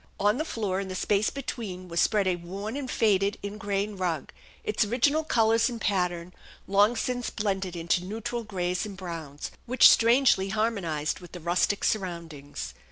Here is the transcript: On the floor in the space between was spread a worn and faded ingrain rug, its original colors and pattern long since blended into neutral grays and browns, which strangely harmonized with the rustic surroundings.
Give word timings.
On 0.19 0.37
the 0.37 0.45
floor 0.45 0.79
in 0.79 0.87
the 0.87 0.95
space 0.95 1.29
between 1.29 1.87
was 1.87 2.01
spread 2.01 2.25
a 2.25 2.35
worn 2.35 2.75
and 2.75 2.89
faded 2.89 3.37
ingrain 3.43 3.95
rug, 3.97 4.33
its 4.63 4.83
original 4.83 5.23
colors 5.23 5.69
and 5.69 5.79
pattern 5.79 6.33
long 6.65 6.95
since 6.95 7.29
blended 7.29 7.75
into 7.75 8.03
neutral 8.05 8.43
grays 8.43 8.83
and 8.83 8.97
browns, 8.97 9.51
which 9.67 9.87
strangely 9.87 10.49
harmonized 10.49 11.19
with 11.19 11.33
the 11.33 11.39
rustic 11.39 11.83
surroundings. 11.83 12.73